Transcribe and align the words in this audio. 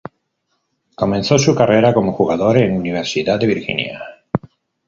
Comenzó 0.95 1.37
su 1.37 1.53
carrera 1.53 1.93
como 1.93 2.13
jugador 2.13 2.57
en 2.57 2.75
Universidad 2.75 3.39
de 3.39 3.45
Virginia. 3.45 4.01